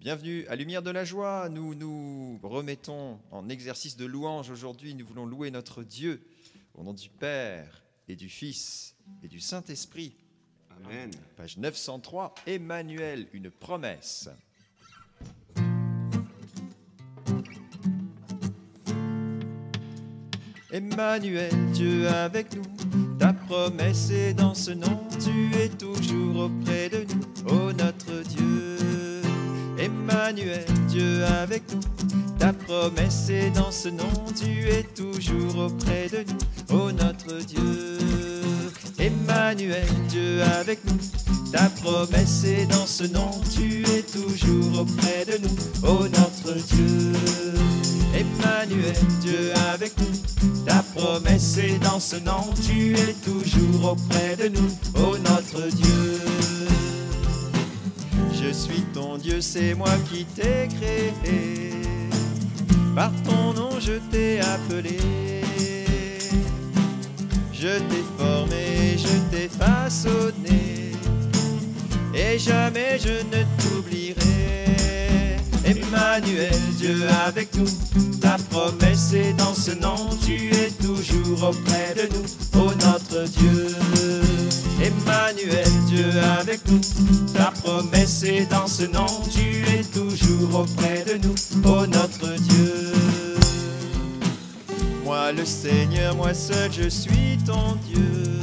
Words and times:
Bienvenue 0.00 0.46
à 0.46 0.54
Lumière 0.54 0.84
de 0.84 0.92
la 0.92 1.04
Joie. 1.04 1.48
Nous 1.48 1.74
nous 1.74 2.38
remettons 2.44 3.18
en 3.32 3.48
exercice 3.48 3.96
de 3.96 4.06
louange 4.06 4.48
aujourd'hui. 4.48 4.94
Nous 4.94 5.04
voulons 5.04 5.26
louer 5.26 5.50
notre 5.50 5.82
Dieu 5.82 6.22
au 6.74 6.84
nom 6.84 6.92
du 6.92 7.08
Père 7.08 7.82
et 8.06 8.14
du 8.14 8.28
Fils 8.28 8.94
et 9.24 9.28
du 9.28 9.40
Saint-Esprit. 9.40 10.14
Amen. 10.84 11.10
Page 11.36 11.56
903, 11.56 12.32
Emmanuel, 12.46 13.26
une 13.32 13.50
promesse. 13.50 14.30
Emmanuel, 20.70 21.50
Dieu 21.72 22.06
avec 22.06 22.54
nous, 22.54 23.16
ta 23.18 23.32
promesse 23.32 24.10
est 24.10 24.34
dans 24.34 24.54
ce 24.54 24.70
nom, 24.70 25.08
tu 25.20 25.56
es 25.56 25.68
toujours 25.70 26.44
auprès 26.44 26.88
de 26.88 27.04
nous, 27.12 27.50
ô 27.52 27.72
notre 27.72 28.22
Dieu. 28.22 28.77
Emmanuel, 29.88 30.64
Dieu 30.88 31.24
avec 31.24 31.62
nous, 31.72 31.80
ta 32.38 32.52
promesse 32.52 33.30
est 33.30 33.50
dans 33.50 33.70
ce 33.70 33.88
nom, 33.88 34.12
tu 34.38 34.68
es 34.68 34.82
toujours 34.82 35.66
auprès 35.66 36.08
de 36.08 36.24
nous, 36.28 36.76
ô 36.76 36.92
notre 36.92 37.38
Dieu. 37.46 37.98
Emmanuel, 38.98 39.86
Dieu 40.08 40.42
avec 40.60 40.80
nous, 40.84 40.98
ta 41.52 41.70
promesse 41.82 42.44
est 42.44 42.66
dans 42.66 42.86
ce 42.86 43.04
nom, 43.04 43.30
tu 43.54 43.82
es 43.84 44.02
toujours 44.02 44.80
auprès 44.80 45.24
de 45.24 45.38
nous, 45.42 45.88
ô 45.88 46.02
notre 46.02 46.52
Dieu. 46.52 47.12
Emmanuel, 48.14 48.96
Dieu 49.22 49.52
avec 49.72 49.92
nous, 49.98 50.64
ta 50.66 50.82
promesse 50.94 51.56
est 51.56 51.78
dans 51.78 52.00
ce 52.00 52.16
nom, 52.16 52.44
tu 52.66 52.92
es 52.92 53.14
toujours 53.24 53.92
auprès 53.92 54.36
de 54.36 54.48
nous, 54.48 54.70
ô 55.02 55.16
notre 55.16 55.66
Dieu. 55.74 56.07
Je 58.48 58.54
suis 58.54 58.80
ton 58.94 59.18
Dieu, 59.18 59.42
c'est 59.42 59.74
moi 59.74 59.90
qui 60.10 60.24
t'ai 60.24 60.68
créé. 60.68 61.12
Par 62.94 63.12
ton 63.22 63.52
nom, 63.52 63.78
je 63.78 63.98
t'ai 64.10 64.40
appelé. 64.40 64.98
Je 67.52 67.78
t'ai 67.78 68.04
formé, 68.16 68.96
je 68.96 69.14
t'ai 69.30 69.50
façonné. 69.50 70.92
Et 72.14 72.38
jamais 72.38 72.98
je 72.98 73.20
ne 73.32 73.44
t'oublierai. 73.58 75.36
Emmanuel, 75.66 76.58
Dieu 76.78 77.06
avec 77.26 77.54
nous, 77.54 77.68
ta 78.28 78.36
promesse 78.50 79.14
est 79.14 79.32
dans 79.32 79.54
ce 79.54 79.70
nom, 79.70 79.96
tu 80.22 80.50
es 80.50 80.70
toujours 80.82 81.42
auprès 81.42 81.94
de 81.96 82.08
nous, 82.12 82.60
ô 82.60 82.66
notre 82.74 83.26
Dieu. 83.38 83.74
Emmanuel, 84.82 85.68
Dieu 85.86 86.10
avec 86.38 86.60
nous, 86.68 86.80
ta 87.32 87.50
promesse 87.62 88.22
est 88.24 88.46
dans 88.50 88.66
ce 88.66 88.84
nom, 88.84 89.06
tu 89.32 89.64
es 89.72 89.82
toujours 89.82 90.60
auprès 90.60 91.04
de 91.04 91.26
nous, 91.26 91.34
ô 91.66 91.86
notre 91.86 92.34
Dieu. 92.48 92.92
Moi 95.04 95.32
le 95.32 95.46
Seigneur, 95.46 96.14
moi 96.14 96.34
seul, 96.34 96.70
je 96.70 96.88
suis 96.88 97.38
ton 97.46 97.76
Dieu. 97.86 98.40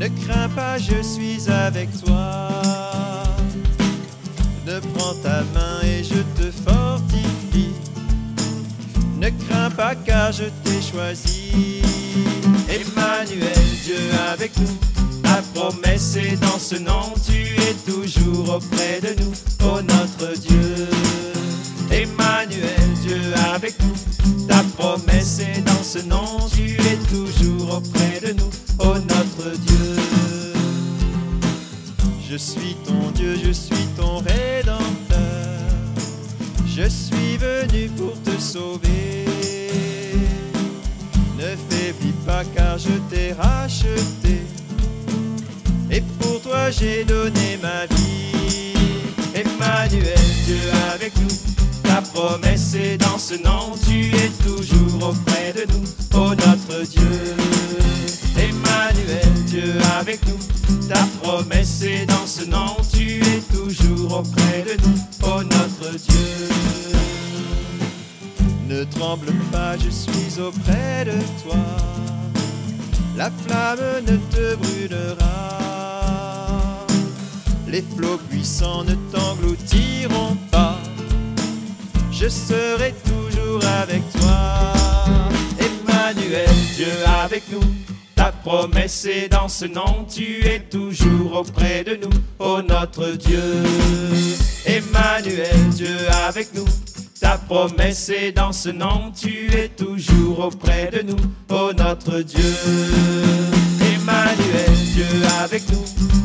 Ne 0.00 0.08
crains 0.24 0.48
pas, 0.48 0.78
je 0.78 1.02
suis 1.02 1.50
avec 1.50 1.90
toi. 2.02 2.48
Ne 4.66 4.80
prends 4.94 5.14
ta 5.22 5.42
main 5.52 5.73
Ne 9.24 9.30
crains 9.48 9.70
pas 9.70 9.94
car 9.94 10.32
je 10.32 10.44
t'ai 10.62 10.82
choisi. 10.82 11.80
Emmanuel, 12.68 13.64
Dieu 13.82 13.96
avec 14.30 14.52
nous. 14.58 14.76
Ta 15.22 15.40
promesse 15.54 16.16
est 16.16 16.36
dans 16.42 16.58
ce 16.58 16.74
nom, 16.74 17.14
tu 17.24 17.32
es 17.32 17.72
toujours 17.90 18.56
auprès 18.56 19.00
de 19.00 19.18
nous, 19.22 19.32
ô 19.66 19.80
notre 19.80 20.38
Dieu. 20.38 20.88
Emmanuel, 21.90 22.84
Dieu 23.02 23.18
avec 23.54 23.74
nous. 23.80 24.46
Ta 24.46 24.62
promesse 24.76 25.40
est 25.40 25.62
dans 25.62 25.82
ce 25.82 26.00
nom, 26.00 26.46
tu 26.54 26.74
es 26.74 26.98
toujours 27.08 27.78
auprès 27.78 28.20
de 28.20 28.34
nous, 28.34 28.50
ô 28.78 28.92
notre 28.98 29.56
Dieu. 29.58 30.02
Je 32.28 32.36
suis 32.36 32.76
ton 32.84 32.93
Ta 61.34 61.40
promesse 61.40 61.82
est 61.82 62.06
dans 62.06 62.26
ce 62.28 62.44
nom, 62.44 62.76
tu 62.92 63.20
es 63.20 63.40
toujours 63.52 64.20
auprès 64.20 64.62
de 64.62 64.76
nous, 64.86 65.28
ô 65.28 65.42
notre 65.42 65.98
Dieu. 65.98 66.48
Ne 68.68 68.84
tremble 68.84 69.32
pas, 69.50 69.76
je 69.76 69.90
suis 69.90 70.40
auprès 70.40 71.04
de 71.06 71.18
toi. 71.42 71.56
La 73.16 73.32
flamme 73.32 74.04
ne 74.06 74.16
te 74.16 74.54
brûlera. 74.54 75.58
Les 77.66 77.82
flots 77.96 78.20
puissants 78.30 78.84
ne 78.84 78.94
t'engloutiront 79.10 80.36
pas. 80.52 80.78
Je 82.12 82.28
serai 82.28 82.94
toujours 83.04 83.64
avec 83.82 84.02
toi. 84.12 84.72
Emmanuel, 85.58 86.48
Dieu 86.76 86.92
avec 87.24 87.42
nous. 87.50 87.93
Ta 88.24 88.32
promesse 88.32 89.04
est 89.04 89.28
dans 89.28 89.48
ce 89.48 89.66
nom, 89.66 90.06
tu 90.10 90.46
es 90.46 90.60
toujours 90.60 91.40
auprès 91.40 91.84
de 91.84 91.96
nous, 91.96 92.18
ô 92.38 92.62
notre 92.62 93.10
Dieu. 93.18 93.42
Emmanuel, 94.64 95.68
Dieu 95.74 95.94
avec 96.26 96.54
nous. 96.54 96.64
Ta 97.20 97.36
promesse 97.36 98.08
est 98.08 98.32
dans 98.32 98.50
ce 98.50 98.70
nom, 98.70 99.12
tu 99.14 99.52
es 99.54 99.68
toujours 99.68 100.38
auprès 100.38 100.90
de 100.90 101.02
nous, 101.02 101.18
ô 101.54 101.74
notre 101.74 102.20
Dieu. 102.20 102.54
Emmanuel, 103.94 104.72
Dieu 104.94 105.06
avec 105.42 105.62
nous. 105.70 105.84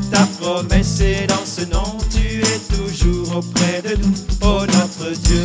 Ta 0.10 0.26
promesse 0.40 1.02
est 1.02 1.28
dans 1.28 1.46
ce 1.46 1.66
nom, 1.66 1.98
tu 2.10 2.40
es 2.40 2.78
toujours 2.78 3.36
auprès 3.36 3.82
de 3.82 3.98
nous, 4.02 4.48
ô 4.48 4.62
notre 4.62 5.12
Dieu. 5.20 5.44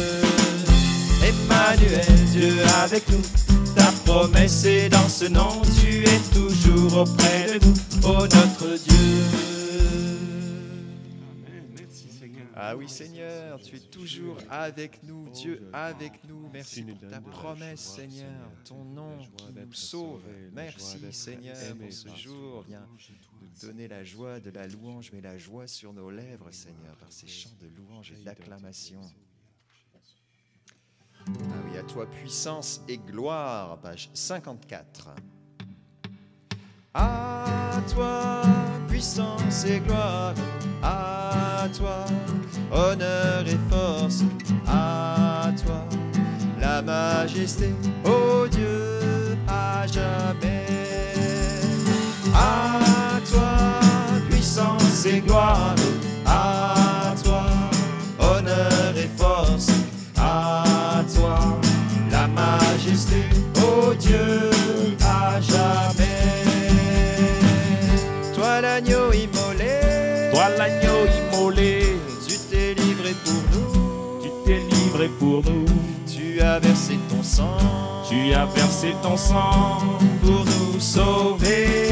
Emmanuel, 1.21 2.15
Dieu 2.33 2.55
avec 2.81 3.09
nous. 3.09 3.34
Promesse 4.15 4.65
est 4.65 4.91
dans 4.91 5.09
ce 5.09 5.25
nom, 5.25 5.61
tu 5.81 6.05
es 6.05 6.21
toujours 6.33 6.99
auprès 6.99 7.59
de 7.59 7.67
nous, 7.67 8.09
ô 8.09 8.21
notre 8.23 8.79
Dieu. 8.85 9.25
Amen. 11.33 11.65
Merci 11.77 12.09
Seigneur. 12.13 12.47
Ah 12.55 12.77
oui 12.77 12.89
Seigneur, 12.89 13.61
tu 13.61 13.75
es 13.75 13.81
toujours 13.81 14.39
avec 14.49 15.03
nous, 15.03 15.29
Dieu 15.31 15.69
avec 15.73 16.23
nous. 16.29 16.49
Merci 16.53 16.83
pour 16.85 17.11
ta 17.11 17.21
promesse 17.21 17.81
Seigneur. 17.81 18.53
Ton 18.65 18.85
nom 18.85 19.19
nous 19.53 19.73
sauve. 19.73 20.23
Merci 20.53 20.99
Seigneur 21.11 21.57
pour 21.77 21.93
ce 21.93 22.09
jour. 22.15 22.65
Viens 22.69 22.87
nous 23.43 23.67
donner 23.67 23.89
la 23.89 24.05
joie 24.05 24.39
de 24.39 24.51
la 24.51 24.69
louange, 24.69 25.11
mais 25.13 25.23
la 25.23 25.39
joie 25.39 25.67
sur 25.67 25.93
nos 25.93 26.11
lèvres 26.13 26.53
Seigneur, 26.53 26.95
par 27.01 27.11
ces 27.11 27.27
chants 27.27 27.51
de 27.61 27.67
louange 27.77 28.13
et 28.13 28.25
d'acclamation. 28.25 29.01
Ah 31.29 31.57
oui, 31.71 31.79
à 31.79 31.83
toi 31.83 32.07
puissance 32.07 32.81
et 32.89 32.99
gloire, 32.99 33.79
page 33.79 34.11
54. 34.13 35.11
À 36.95 37.81
toi 37.93 38.43
puissance 38.89 39.65
et 39.65 39.81
gloire, 39.81 40.35
à 40.83 41.67
toi 41.77 42.05
honneur 42.71 43.47
et 43.47 43.59
force, 43.69 44.23
à 44.67 45.51
toi 45.65 45.85
la 46.61 46.81
majesté, 46.83 47.75
ô 48.05 48.47
Dieu, 48.49 49.37
à 49.49 49.87
jamais. 49.87 50.67
À 52.35 53.21
toi 53.29 53.81
puissance 54.31 55.05
et 55.07 55.21
gloire, 55.21 55.75
Dieu, 64.15 64.97
à 65.01 65.41
jamais. 65.41 66.05
Toi 68.35 68.61
l'agneau 68.61 69.13
immolé, 69.13 70.31
Toi 70.33 70.49
l'agneau 70.59 71.07
immolé, 71.19 71.97
tu 72.27 72.37
t'es 72.51 72.75
livré 72.75 73.13
pour 73.25 73.43
nous, 73.53 74.23
tu 74.23 74.29
t'es 74.45 74.61
livré 74.75 75.09
pour 75.19 75.43
nous. 75.45 75.65
tu 76.07 76.41
as 76.41 76.59
versé 76.59 76.99
ton 77.09 77.23
sang, 77.23 77.59
Tu 78.09 78.33
as 78.35 78.47
versé 78.47 78.95
ton 79.03 79.17
sang 79.17 79.79
pour 80.23 80.45
nous 80.45 80.81
sauver. 80.81 81.84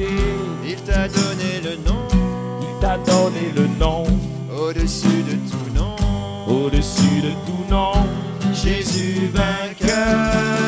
Il 0.00 0.76
t'a 0.84 1.08
donné 1.08 1.60
le 1.64 1.76
nom 1.84 2.06
Il 2.62 2.80
t'a 2.80 2.98
donné 2.98 3.52
le 3.56 3.66
nom 3.80 4.04
au-dessus 4.56 5.24
de 5.28 5.32
tout 5.50 5.74
nom. 5.74 5.96
au-dessus 6.46 7.20
de 7.20 7.30
tout 7.46 7.64
nom. 7.68 7.92
Jésus 8.52 9.30
vainqueur. 9.32 10.67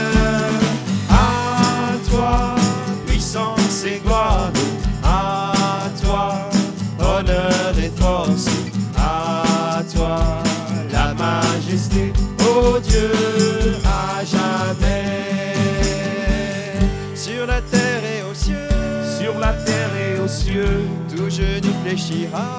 Fléchira. 21.90 22.58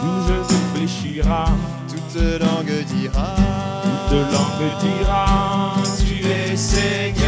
tout 0.00 0.26
genou 0.26 0.60
fléchira, 0.74 1.44
Toute 1.88 2.40
langue 2.40 2.84
dira. 2.86 3.36
toute 4.08 4.32
langue 4.32 4.70
dira. 4.80 5.74
Tu 5.98 6.26
es 6.26 6.56
Seigneur. 6.56 7.21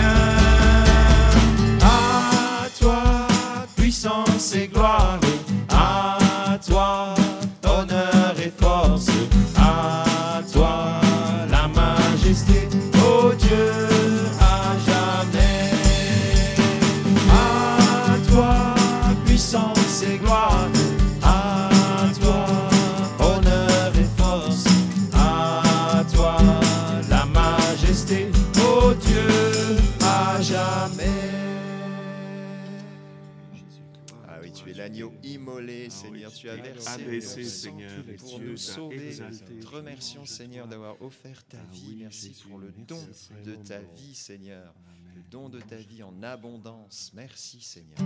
Oui, 34.45 34.53
tu 34.53 34.71
es 34.71 34.75
l'agneau 34.75 35.13
immolé, 35.23 35.89
Seigneur. 35.91 36.33
Tu 36.33 36.49
as 36.49 36.57
versé 36.57 37.45
Seigneur, 37.45 37.91
pour 38.19 38.41
nous 38.41 38.57
sauver. 38.57 39.17
te 39.17 39.67
remercions, 39.67 40.27
Seigneur, 40.27 40.67
d'avoir 40.67 41.01
offert 41.01 41.45
ta 41.47 41.59
vie. 41.73 41.97
Merci 41.99 42.35
pour 42.47 42.59
le 42.59 42.73
don 42.87 43.01
de 43.45 43.55
ta 43.55 43.79
vie, 43.79 44.15
Seigneur. 44.15 44.75
Le 45.15 45.23
don 45.31 45.49
de 45.49 45.61
ta 45.61 45.77
vie 45.77 46.03
en 46.03 46.23
abondance. 46.23 47.13
Merci, 47.15 47.61
Seigneur. 47.61 47.99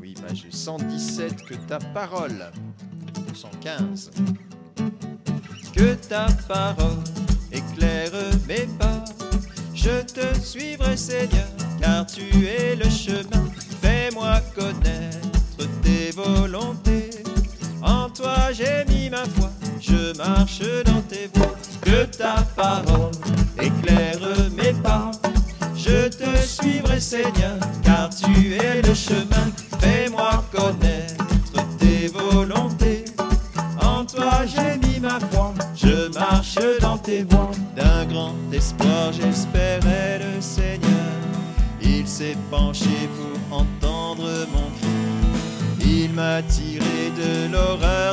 Oui, 0.00 0.14
page 0.14 0.46
117, 0.50 1.42
que 1.44 1.54
ta 1.66 1.78
parole. 1.78 2.50
115. 3.34 4.10
Que 5.72 5.94
ta 5.94 6.26
parole 6.46 7.02
éclaire 7.52 8.12
mes 8.46 8.66
pas. 8.78 9.04
Je 9.74 10.02
te 10.02 10.38
suivrai, 10.40 10.96
Seigneur, 10.96 11.48
car 11.80 12.06
tu 12.06 12.44
es 12.44 12.74
le 12.76 12.90
chemin. 12.90 13.47
Fais-moi 14.08 14.40
connaître 14.54 15.68
tes 15.82 16.12
volontés. 16.12 17.10
En 17.82 18.08
toi 18.08 18.50
j'ai 18.52 18.82
mis 18.88 19.10
ma 19.10 19.26
foi, 19.26 19.50
je 19.78 20.16
marche 20.16 20.62
dans 20.86 21.02
tes 21.02 21.28
voies. 21.34 21.54
Que 21.82 22.04
ta 22.04 22.36
parole 22.56 22.97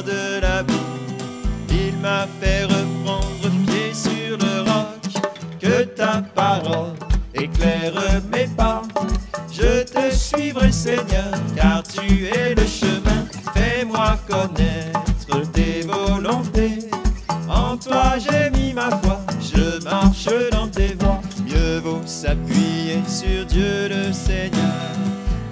de 0.04 0.42
la 0.42 0.64
boue. 0.64 0.74
Il 1.70 1.98
m'a 1.98 2.28
fait 2.42 2.64
reprendre 2.64 3.50
pied 3.66 3.94
sur 3.94 4.38
le 4.38 4.62
roc. 4.70 5.24
Que 5.60 5.84
ta 5.84 6.22
parole 6.34 6.94
éclaire 7.34 7.94
mes 8.32 8.48
pas. 8.48 8.82
Je 9.52 9.84
te 9.84 10.14
suivrai, 10.14 10.72
Seigneur, 10.72 11.32
car 11.56 11.84
tu 11.84 12.26
es 12.26 12.56
le 12.56 12.66
chemin. 12.66 13.26
Fais-moi 13.54 14.18
connaître 14.28 15.52
tes 15.52 15.82
volontés. 15.82 16.90
En 17.50 17.78
toi 17.78 18.16
j'ai 18.18 18.50
mis 18.58 18.74
ma 18.74 18.90
foi, 18.90 19.20
je 19.40 19.84
marche 19.84 20.30
dans 20.52 20.68
tes 20.68 20.96
voies. 21.00 21.22
Mieux 21.46 21.80
vaut 21.80 22.02
s'appuyer 22.06 23.02
sur 23.08 23.46
Dieu 23.46 23.90
le 23.90 24.12
Seigneur 24.12 24.92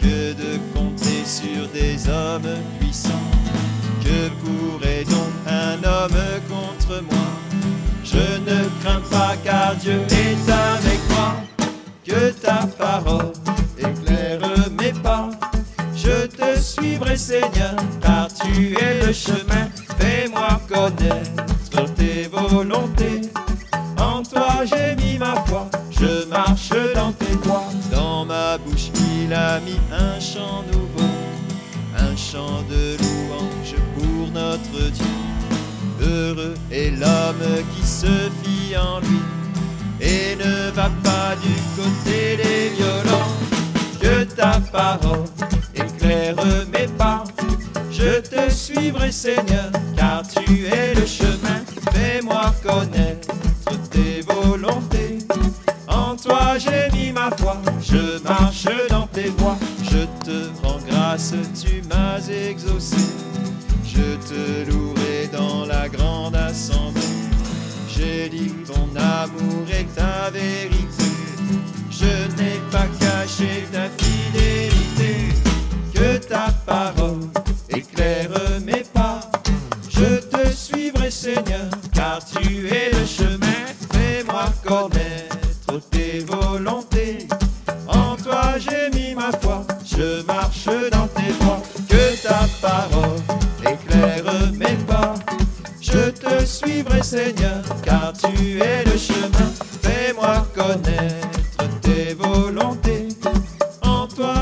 que 0.01 0.34
de 0.34 0.60
compter 0.74 1.24
sur 1.24 1.68
des 1.74 2.10
hommes 2.10 2.57
pourrait 4.44 5.06
donc 5.06 5.34
un 5.48 5.75
homme 5.88 6.19
contre 6.50 7.01
moi 7.04 7.28
Je 8.04 8.18
ne 8.18 8.68
crains 8.81 9.01
pas 9.10 9.36
car 9.44 9.75
Dieu 9.75 10.01
est 10.10 10.51
avec 10.51 11.00
moi. 11.10 11.36
Que 12.06 12.31
ta 12.31 12.68
parole 12.78 13.34
éclaire 13.78 14.40
mes 14.80 14.94
pas. 14.94 15.30
Je 15.95 16.28
te 16.28 16.60
suivrai 16.60 17.16
Seigneur, 17.16 17.75
car 18.01 18.28
tu 18.34 18.75
es 18.78 19.06
le 19.06 19.13
chemin. 19.13 19.69
Fais-moi 19.98 20.60
connaître 20.68 21.94
tes 21.96 22.28
volontés. 22.28 23.22
En 23.98 24.22
toi 24.22 24.66
j'ai 24.66 24.96
mis 25.01 25.18
ma 25.18 25.36
foi, 25.46 25.69
je 25.92 26.28
marche 26.28 26.72
dans 26.94 27.13
tes 27.13 27.36
voies. 27.44 27.63
Dans 27.92 28.25
ma 28.25 28.57
bouche 28.57 28.92
il 28.96 29.34
a 29.34 29.60
mis 29.62 29.80
un 29.92 30.19
chant 30.19 30.63
nouveau, 30.72 31.13
un 31.98 32.15
chant 32.15 32.62
de 32.70 32.98
louange 33.01 33.12
Heureux 36.01 36.56
est 36.72 36.92
l'homme 36.92 37.63
qui 37.75 37.88
se 37.88 38.30
fie 38.44 38.75
en 38.75 39.00
lui 39.00 39.22
et 40.01 40.36
ne 40.36 40.72
va 40.72 40.89
pas 41.03 41.36
du 41.42 41.53
côté 41.75 42.38
des 42.38 42.70
violents. 42.75 43.32
Que 44.01 44.24
ta 44.24 44.60
parole 44.72 45.25
éclaire 45.75 46.36
mes 46.72 46.88
pas. 46.98 47.24
Je 47.92 48.20
te 48.20 48.51
suivrai, 48.51 49.12
Seigneur, 49.12 49.72
car 49.96 50.24
tu 50.27 50.65
es 50.65 50.94
le 50.94 51.06
chemin. 51.06 51.62
Fais-moi 51.94 52.53
connaître 52.63 53.30
tes 53.92 54.22
volontés. 54.22 55.20
En 55.88 56.15
toi 56.15 56.58
j'ai 56.58 56.89
mis 56.98 57.12
ma 57.12 57.30
foi, 57.38 57.58
je 57.82 58.22
marche 58.24 58.68
dans 58.89 59.08
tes 59.08 59.30
voies. 59.38 59.58
Je 59.84 60.06
te 60.25 60.50
rends 60.63 60.80
grâce, 60.88 61.34
tu 61.62 61.82
m'as 61.88 62.20
exaucé. 62.27 62.83
Te 64.34 64.68
louerai 64.68 65.28
dans 65.32 65.63
la 65.63 65.88
grande 65.88 66.36
assemblée. 66.36 67.02
J'ai 67.88 68.30
dit 68.30 68.52
ton 68.66 68.90
amour 69.00 69.70
est 69.70 69.94
ta 69.94 70.32
vérité. 70.32 70.73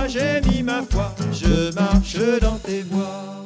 J'ai 0.07 0.41
mis 0.41 0.63
ma 0.63 0.83
foi, 0.83 1.13
je 1.31 1.73
marche 1.73 2.39
dans 2.39 2.57
tes 2.57 2.81
voies. 2.83 3.43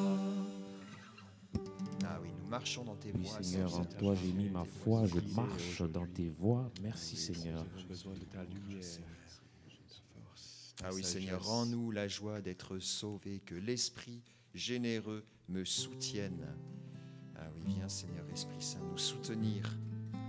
Ah 2.04 2.20
oui, 2.22 2.30
nous 2.42 2.50
marchons 2.50 2.84
dans 2.84 2.96
tes 2.96 3.12
Oui, 3.14 3.24
voies. 3.24 3.44
Seigneur, 3.44 3.80
en 3.80 3.86
toi 3.86 4.16
j'ai 4.16 4.32
mis 4.32 4.50
ma 4.50 4.64
foi, 4.64 5.06
je 5.06 5.20
marche 5.36 5.82
dans 5.92 6.06
tes 6.08 6.30
voies. 6.30 6.70
Merci, 6.82 7.18
Seigneur. 7.18 7.66
Ah 10.84 10.90
oui, 10.94 11.04
Seigneur, 11.04 11.44
rends-nous 11.44 11.92
la 11.92 12.08
joie 12.08 12.42
d'être 12.42 12.80
sauvés, 12.80 13.42
que 13.46 13.56
l'Esprit 13.56 14.22
généreux 14.54 15.26
me 15.50 15.66
soutienne. 15.66 16.46
Ah 17.38 17.48
oui, 17.56 17.74
viens, 17.76 17.90
Seigneur 17.90 18.26
Esprit 18.32 18.62
Saint, 18.62 18.80
nous 18.92 18.98
soutenir, 18.98 19.78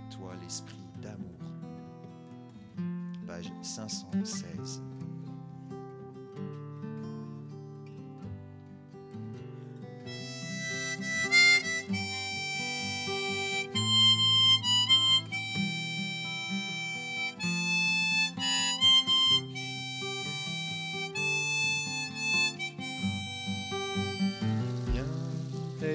toi, 0.09 0.33
l'Esprit 0.41 0.77
d'amour. 1.01 1.39
Page 3.25 3.51
516. 3.61 4.81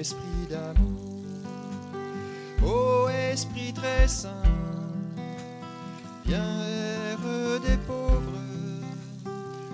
Esprit 0.03 0.47
d'amour, 0.49 1.23
ô 2.61 3.07
esprit 3.07 3.71
très 3.71 4.05
saint, 4.05 4.43
viens 6.25 6.59
air 6.65 7.19
des 7.65 7.77
pauvres, 7.87 8.41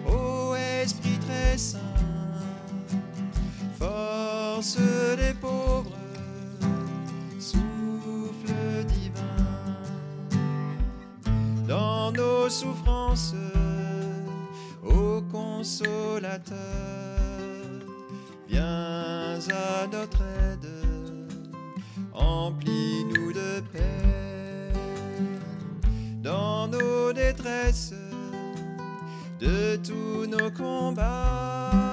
ô 0.05 0.53
esprit 0.83 1.17
très 1.25 1.57
saint, 1.57 1.79
force 3.79 4.77
viens 18.47 19.39
à 19.49 19.87
notre 19.91 20.21
aide, 20.21 20.67
emplis-nous 22.13 23.33
de 23.33 23.61
paix 23.71 24.73
dans 26.21 26.67
nos 26.67 27.13
détresses, 27.13 27.93
de 29.39 29.75
tous 29.77 30.25
nos 30.25 30.49
combats, 30.51 31.92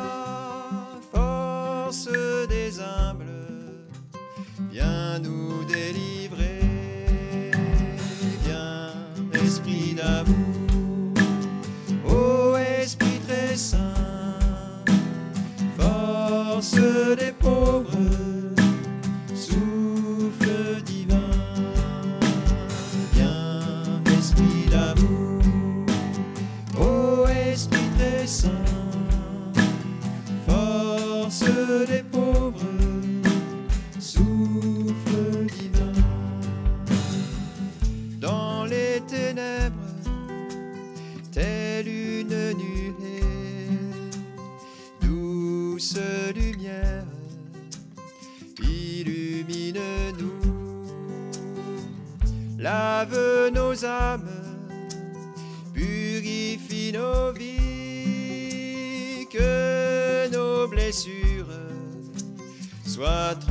force 31.31 31.60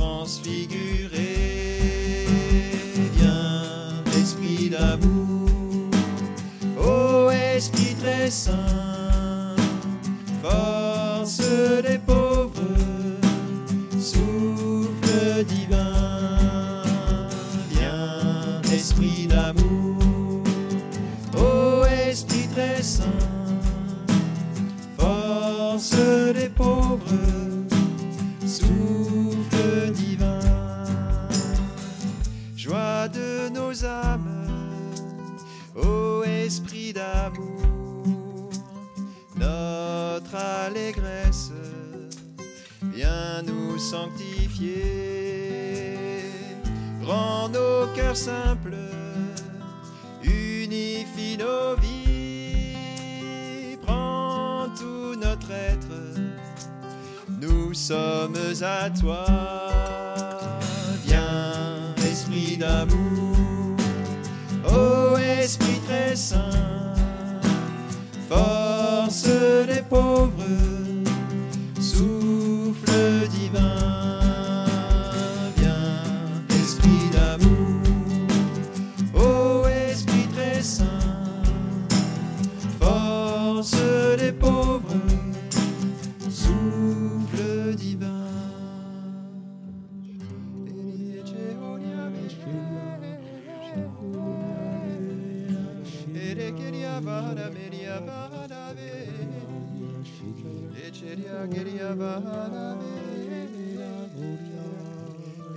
transfigurées. 0.00 2.26
Viens, 3.16 4.02
esprit 4.18 4.70
d'amour, 4.70 5.90
ô 6.78 7.30
esprit 7.30 7.94
très 8.00 8.30
saint, 8.30 9.56
force 10.42 11.38
des 11.82 11.98
pauvres, 11.98 12.52
souffle 13.98 15.44
divin. 15.46 16.82
Viens, 17.70 18.62
esprit 18.72 19.26
d'amour, 19.26 19.59
De 33.08 33.48
nos 33.48 33.82
âmes, 33.82 34.46
ô 35.74 36.22
esprit 36.22 36.92
d'amour, 36.92 38.50
notre 39.36 40.34
allégresse, 40.36 41.50
viens 42.92 43.40
nous 43.42 43.78
sanctifier, 43.78 44.76
rends 47.02 47.48
nos 47.48 47.86
cœurs 47.96 48.18
simples, 48.18 48.76
unifie 50.22 51.38
nos 51.38 51.76
vies, 51.80 53.78
prends 53.82 54.66
tout 54.78 55.16
notre 55.18 55.50
être, 55.50 55.88
nous 57.40 57.72
sommes 57.72 58.36
à 58.60 58.90
toi. 58.90 59.59
D'amour, 62.60 63.76
ô 64.68 65.16
esprit 65.16 65.80
très 65.86 66.14
saint, 66.14 66.94
force 68.28 69.24
des 69.66 69.82
pauvres, 69.88 70.30
Meria 97.52 98.00
Vadave, 98.00 99.08
Echeria 100.86 101.46
Geria 101.48 101.94
Vadave, 101.94 102.92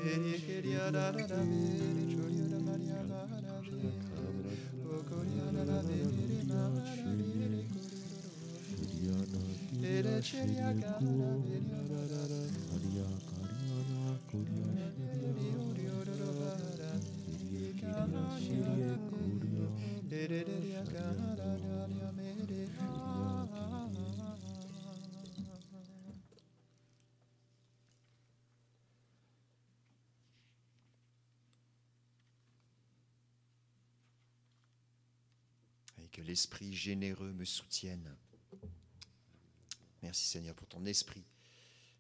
Echeria 0.04 0.92
Dadave, 0.92 2.08
Choria 2.10 2.46
da 2.50 2.60
Maria 2.60 3.02
Vadave, 3.08 3.94
Ocoria 4.84 5.48
Dadave, 5.52 5.98
Mama 6.48 6.84
Choria, 6.96 7.58
Echeria 10.18 10.74
Gadave, 10.74 11.83
que 36.14 36.22
l'Esprit 36.22 36.74
généreux 36.74 37.34
me 37.34 37.44
soutienne. 37.44 38.16
Merci 40.04 40.28
Seigneur 40.28 40.56
pour 40.56 40.68
ton 40.68 40.86
Esprit 40.86 41.26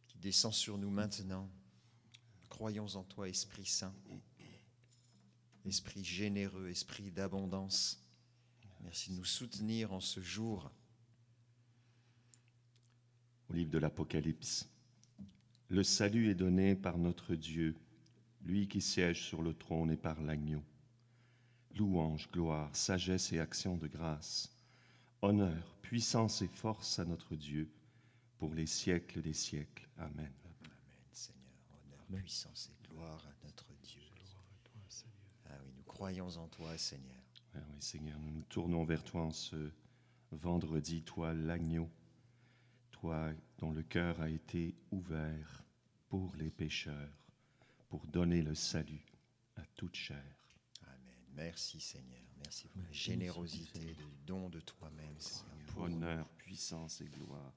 qui 0.07 0.19
descend 0.19 0.53
sur 0.53 0.77
nous 0.77 0.91
maintenant. 0.91 1.49
Croyons 2.47 2.95
en 2.95 3.03
toi, 3.03 3.27
Esprit 3.27 3.65
Saint. 3.65 3.93
Esprit 5.65 6.03
généreux, 6.03 6.69
Esprit 6.69 7.11
d'abondance. 7.11 8.01
Merci 8.81 9.11
de 9.11 9.15
nous 9.15 9.25
soutenir 9.25 9.91
en 9.91 9.99
ce 9.99 10.21
jour. 10.21 10.71
Au 13.49 13.53
livre 13.53 13.71
de 13.71 13.79
l'Apocalypse. 13.79 14.69
Le 15.69 15.83
salut 15.83 16.29
est 16.29 16.35
donné 16.35 16.75
par 16.75 16.99
notre 16.99 17.33
Dieu, 17.33 17.75
lui 18.43 18.67
qui 18.67 18.81
siège 18.81 19.23
sur 19.23 19.41
le 19.41 19.55
trône 19.55 19.89
et 19.89 19.97
par 19.97 20.21
l'agneau. 20.21 20.61
Louange, 21.75 22.29
gloire, 22.31 22.75
sagesse 22.75 23.33
et 23.33 23.39
action 23.39 23.77
de 23.77 23.87
grâce, 23.87 24.55
honneur, 25.21 25.75
puissance 25.81 26.41
et 26.41 26.47
force 26.47 26.99
à 26.99 27.05
notre 27.05 27.35
Dieu 27.35 27.71
pour 28.37 28.53
les 28.53 28.67
siècles 28.67 29.21
des 29.21 29.33
siècles. 29.33 29.87
Amen. 29.97 30.13
Amen, 30.19 30.31
Seigneur. 31.11 31.41
Honneur, 31.71 32.21
puissance 32.21 32.69
et 32.69 32.87
gloire 32.87 33.25
à 33.25 33.45
notre 33.45 33.65
Dieu. 33.81 34.01
Ah 35.49 35.53
oui, 35.65 35.73
nous 35.75 35.83
croyons 35.83 36.27
en 36.37 36.47
toi, 36.47 36.77
Seigneur. 36.77 37.23
Ah 37.55 37.59
oui, 37.71 37.81
Seigneur, 37.81 38.19
nous 38.19 38.31
nous 38.31 38.43
tournons 38.43 38.83
vers 38.83 39.03
toi 39.03 39.23
en 39.23 39.31
ce 39.31 39.71
vendredi, 40.31 41.01
toi 41.03 41.33
l'agneau, 41.33 41.89
toi 42.91 43.31
dont 43.57 43.71
le 43.71 43.83
cœur 43.83 44.19
a 44.21 44.29
été 44.29 44.75
ouvert 44.91 45.63
pour 46.09 46.35
les 46.35 46.51
pécheurs, 46.51 47.17
pour 47.89 48.05
donner 48.07 48.41
le 48.41 48.55
salut 48.55 49.05
à 49.55 49.63
toute 49.75 49.95
chair. 49.95 50.42
Merci 51.35 51.79
Seigneur. 51.79 52.19
Merci 52.43 52.67
pour 52.67 52.81
la 52.81 52.91
générosité 52.91 53.79
du 53.79 54.05
don 54.25 54.49
de 54.49 54.59
toi-même, 54.59 55.15
Seigneur. 55.19 55.47
pour. 55.67 55.83
Honneur, 55.83 56.27
puissance 56.37 57.01
et 57.01 57.05
gloire, 57.05 57.53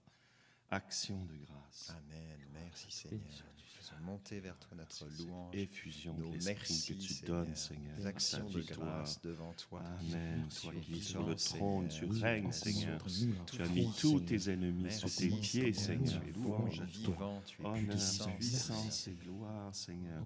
action 0.70 1.22
de 1.24 1.36
grâce, 1.36 1.90
Amen. 1.90 2.38
Merci 2.54 2.90
Seigneur. 2.90 3.20
Nous 3.20 3.82
faisons 3.82 4.00
monter 4.04 4.40
vers 4.40 4.58
toi 4.58 4.76
notre 4.76 5.06
louange, 5.22 5.54
effusion 5.54 6.14
de 6.14 6.22
nos 6.24 6.32
l'esprit 6.32 6.54
merci 6.54 6.94
que 6.96 7.00
tu 7.02 7.14
Seigneur. 7.14 7.44
donnes, 7.44 7.54
Seigneur. 7.54 8.06
Actions 8.06 8.48
de 8.50 8.62
grâce 8.62 9.20
devant 9.22 9.52
toi. 9.52 9.82
Amen. 10.00 10.48
Toi 10.60 10.72
qui 10.82 11.00
sur 11.02 11.24
le 11.26 11.34
trône, 11.36 11.88
tu 11.88 12.04
règnes, 12.06 12.50
Seigneur. 12.52 13.00
Tu 13.46 13.62
as 13.62 13.68
mis 13.68 13.92
tous 14.00 14.20
tes 14.20 14.50
ennemis 14.50 14.90
sous 14.92 15.08
tes 15.10 15.28
pieds, 15.28 15.72
Seigneur. 15.72 16.20
Tu 16.22 16.28
es 16.30 16.32
Louange 16.32 16.80
vivant, 16.82 17.42
tu 17.46 17.62
es 17.62 18.34
puissance 18.38 18.90
Seigneur. 18.90 19.20
et 19.20 19.24
gloire, 19.24 19.74
Seigneur. 19.74 20.24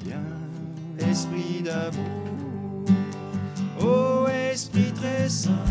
Viens, 0.00 0.24
Esprit 1.00 1.62
d'amour, 1.62 2.41
Esprit 4.52 4.92
très 4.92 5.30
saint, 5.30 5.64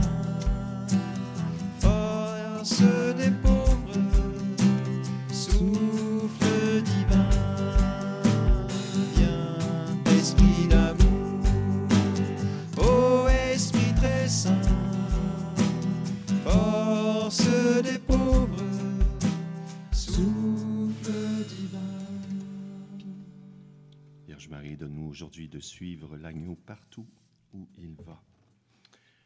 force 1.79 2.81
des 3.15 3.29
pauvres, 3.43 3.93
souffle 5.31 6.81
divin, 6.81 7.29
viens, 9.13 9.59
Esprit 10.17 10.67
d'amour, 10.67 11.45
ô 12.79 13.27
Esprit 13.27 13.93
très 13.97 14.27
saint, 14.27 14.59
force 16.43 17.47
des 17.83 18.00
pauvres, 18.00 18.65
souffle 19.91 21.45
divin. 21.47 21.79
Vierge 24.25 24.50
Marie, 24.50 24.75
donne-nous 24.75 25.07
aujourd'hui 25.07 25.47
de 25.47 25.59
suivre 25.59 26.17
l'agneau 26.17 26.55
partout 26.65 27.05
où 27.53 27.67
il 27.77 27.93
va. 28.03 28.19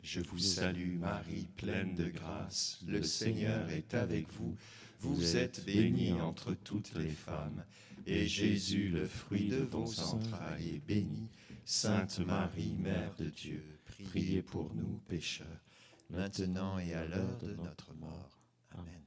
Je 0.05 0.21
vous 0.21 0.37
salue 0.37 0.99
Marie, 0.99 1.47
pleine 1.57 1.95
de 1.95 2.07
grâce, 2.07 2.79
le 2.85 3.01
Seigneur 3.01 3.67
est 3.71 3.95
avec 3.95 4.31
vous. 4.33 4.55
Vous 4.99 5.35
êtes 5.35 5.65
bénie 5.65 6.13
entre 6.13 6.53
toutes 6.53 6.93
les 6.93 7.09
femmes, 7.09 7.65
et 8.05 8.27
Jésus, 8.27 8.89
le 8.89 9.07
fruit 9.07 9.47
de 9.47 9.57
vos 9.57 9.99
entrailles, 10.01 10.75
est 10.75 10.85
béni. 10.85 11.27
Sainte 11.65 12.19
Marie, 12.19 12.75
Mère 12.75 13.15
de 13.15 13.31
Dieu, 13.31 13.65
priez 14.11 14.43
pour 14.43 14.75
nous 14.75 15.01
pécheurs, 15.07 15.63
maintenant 16.11 16.77
et 16.77 16.93
à 16.93 17.03
l'heure 17.07 17.37
de 17.39 17.55
notre 17.55 17.91
mort. 17.95 18.37
Amen. 18.77 19.01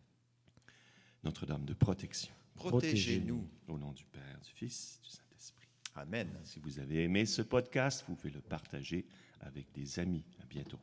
Notre-Dame 1.23 1.64
de 1.64 1.75
protection. 1.75 2.35
Protégez-nous. 2.57 3.49
Au 3.68 3.79
nom 3.79 3.92
du 3.92 4.05
Père, 4.05 4.40
du 4.44 4.51
Fils, 4.51 4.99
du 5.05 5.11
Saint-Esprit. 5.11 5.68
Amen. 5.94 6.29
Si 6.42 6.59
vous 6.59 6.81
avez 6.81 7.05
aimé 7.05 7.25
ce 7.25 7.42
podcast, 7.42 8.05
vous 8.09 8.16
pouvez 8.16 8.33
le 8.33 8.40
partager 8.40 9.07
avec 9.42 9.70
des 9.73 10.01
amis. 10.01 10.25
Bientôt. 10.49 10.81